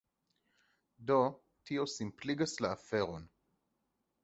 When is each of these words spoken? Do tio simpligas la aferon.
Do 1.11 1.17
tio 1.69 1.85
simpligas 1.97 2.57
la 2.67 2.73
aferon. 2.79 3.31